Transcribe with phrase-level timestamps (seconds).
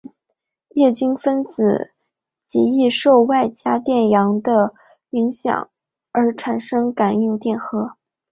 [0.69, 1.91] 液晶分子
[2.43, 4.73] 极易受外加电场的
[5.11, 5.69] 影响
[6.11, 7.97] 而产生感应电荷。